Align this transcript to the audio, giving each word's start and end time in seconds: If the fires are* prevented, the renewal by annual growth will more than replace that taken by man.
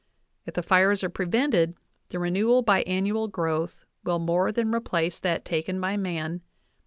If 0.47 0.55
the 0.55 0.63
fires 0.63 1.03
are* 1.03 1.09
prevented, 1.11 1.75
the 2.09 2.17
renewal 2.17 2.63
by 2.63 2.81
annual 2.87 3.27
growth 3.27 3.85
will 4.03 4.17
more 4.17 4.51
than 4.51 4.73
replace 4.73 5.19
that 5.19 5.45
taken 5.45 5.79
by 5.79 5.95
man. 5.95 6.41